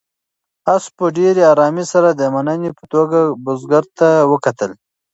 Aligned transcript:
آس 0.73 0.85
په 0.97 1.05
ډېرې 1.17 1.41
آرامۍ 1.53 1.85
سره 1.93 2.09
د 2.11 2.21
مننې 2.33 2.69
په 2.77 2.83
توګه 2.93 3.19
بزګر 3.45 3.83
ته 3.97 4.07
وکتل. 4.31 4.71